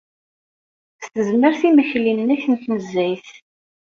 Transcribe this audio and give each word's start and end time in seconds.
S 1.03 1.05
tezmert 1.13 1.61
imekli-nnek 1.69 2.43
n 2.47 2.53
tnezzayt. 2.63 3.29